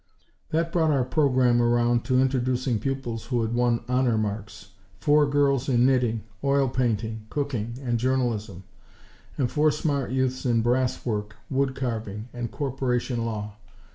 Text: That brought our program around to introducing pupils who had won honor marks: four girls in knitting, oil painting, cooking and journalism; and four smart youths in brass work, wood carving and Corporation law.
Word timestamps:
That 0.49 0.71
brought 0.71 0.89
our 0.89 1.03
program 1.03 1.61
around 1.61 2.05
to 2.05 2.19
introducing 2.19 2.79
pupils 2.79 3.25
who 3.25 3.43
had 3.43 3.53
won 3.53 3.83
honor 3.87 4.17
marks: 4.17 4.69
four 4.99 5.27
girls 5.27 5.69
in 5.69 5.85
knitting, 5.85 6.23
oil 6.43 6.69
painting, 6.69 7.27
cooking 7.29 7.77
and 7.83 7.99
journalism; 7.99 8.63
and 9.37 9.51
four 9.51 9.69
smart 9.69 10.09
youths 10.09 10.43
in 10.43 10.63
brass 10.63 11.05
work, 11.05 11.35
wood 11.51 11.75
carving 11.75 12.29
and 12.33 12.49
Corporation 12.49 13.23
law. 13.25 13.57